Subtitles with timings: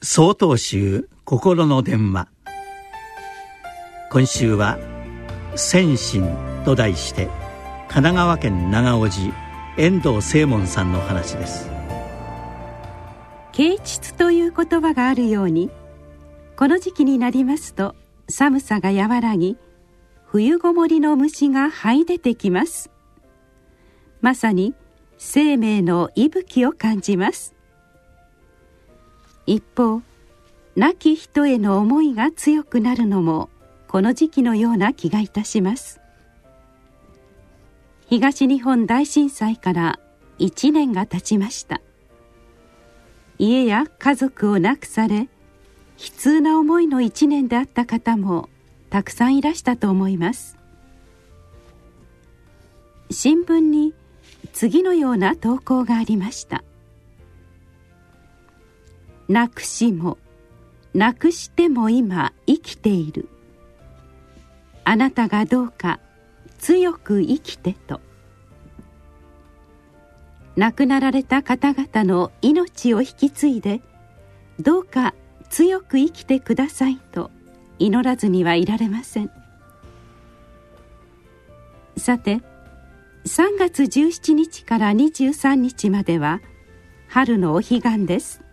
[0.00, 2.28] 総統集心の電話。
[4.12, 4.78] 今週は
[5.56, 7.26] 「先進」と題して
[7.88, 9.34] 神奈川県長尾寺
[9.76, 11.68] 遠藤正門さんの話です。
[13.50, 15.68] 啓蟄という言葉があるように
[16.56, 17.96] この時期になりますと
[18.28, 19.56] 寒さが和らぎ
[20.26, 22.92] 冬ごもりの虫が這い出てきます。
[24.20, 24.76] まさに
[25.16, 27.57] 生命の息吹を感じます。
[29.48, 30.02] 一方
[30.76, 33.48] 亡き人への思いが強くなるのも
[33.88, 36.02] この時期のような気がいたします。
[38.08, 40.00] 東日本大震災から
[40.38, 41.80] 1年が経ちました。
[43.38, 45.28] 家や家族を亡くされ悲
[45.96, 48.50] 痛な思いの1年であった方も
[48.90, 50.58] たくさんいらしたと思います。
[53.10, 53.94] 新聞に
[54.52, 56.62] 次のような投稿がありました。
[59.28, 60.18] なくしも
[60.94, 63.28] なくしても今生きている。
[64.84, 66.00] あなたがどうか
[66.58, 68.00] 強く生きてと。
[70.56, 73.80] 亡くなられた方々の命を引き継いで
[74.58, 75.14] どうか
[75.50, 77.30] 強く生きてくださいと
[77.78, 79.30] 祈らずにはいられません。
[81.96, 82.40] さて
[83.26, 86.40] 3月17日から23日までは
[87.08, 88.47] 春のお彼岸です。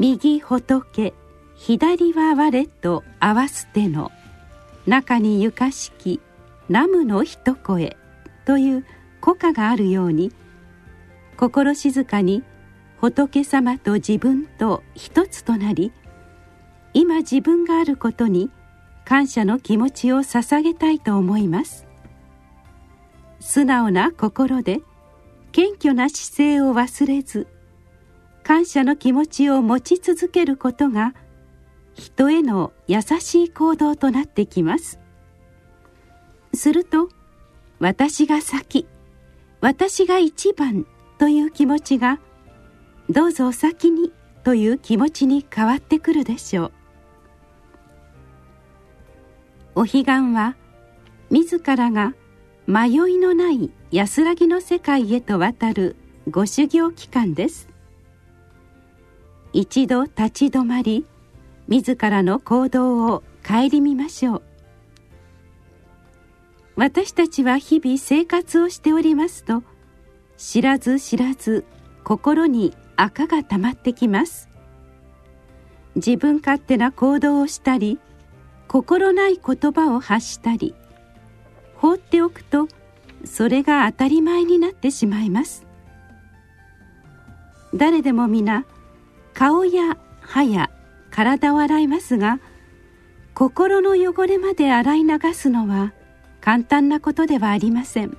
[0.00, 1.12] 右仏
[1.56, 4.12] 左は我と合わすての
[4.86, 6.20] 中にゆかしき
[6.68, 7.96] 南無の一声
[8.46, 8.84] という
[9.20, 10.30] 古歌があるように
[11.36, 12.44] 心静かに
[13.00, 15.90] 仏様と自分と一つとなり
[16.94, 18.52] 今自分があることに
[19.04, 21.86] 感謝の気持ちを捧げたいと思います。
[23.40, 24.80] 素直な心で
[25.50, 27.48] 謙虚な姿勢を忘れず
[28.48, 31.12] 感謝の気持ちを持ち続けることが
[31.92, 34.98] 人への優しい行動となってきます。
[36.54, 37.10] すると
[37.78, 38.88] 私が先
[39.60, 40.86] 私が一番
[41.18, 42.20] という気持ちが
[43.10, 44.14] どうぞお先に
[44.44, 46.72] という気持ちに変わってくるでしょう。
[49.74, 50.56] お彼岸は
[51.28, 52.14] 自らが
[52.66, 55.96] 迷いのない安らぎの世界へと渡る
[56.30, 57.68] ご修行期間です。
[59.52, 61.06] 一度立ち止まり
[61.68, 64.42] 自らの行動を顧みましょう。
[66.76, 69.64] 私たちは日々生活をしておりますと
[70.36, 71.64] 知らず知らず
[72.04, 74.48] 心に赤がたまってきます。
[75.96, 77.98] 自分勝手な行動をしたり
[78.68, 80.74] 心ない言葉を発したり
[81.74, 82.68] 放っておくと
[83.24, 85.66] それが当たり前になってしまいます。
[87.74, 88.64] 誰でも皆
[89.38, 90.68] 顔や歯や
[91.12, 92.40] 体を洗いますが
[93.34, 95.92] 心の汚れまで洗い流すのは
[96.40, 98.18] 簡単なことではありません。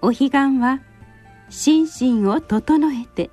[0.00, 0.30] お彼岸
[0.60, 0.80] は
[1.50, 3.30] 心身を整えて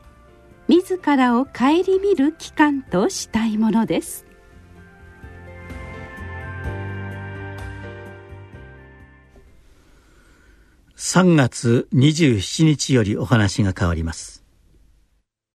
[0.67, 4.25] 自らを顧みる期間としたいものです。
[10.97, 14.42] 3月27日よりお話が変わります。